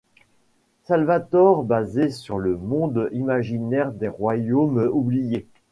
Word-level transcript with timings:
Salvatore 0.81 1.61
basé 1.63 2.09
sur 2.09 2.39
le 2.39 2.57
monde 2.57 3.07
imaginaire 3.11 3.91
des 3.91 4.07
Royaumes 4.09 4.89
oubliés. 4.91 5.47